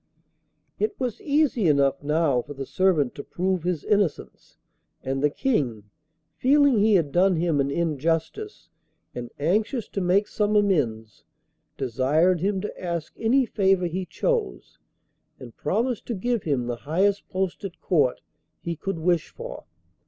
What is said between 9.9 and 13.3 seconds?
make some amends, desired him to ask